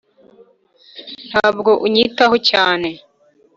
ntabwo 1.29 1.71
unyitaho 1.85 2.35
cyane, 2.49 2.89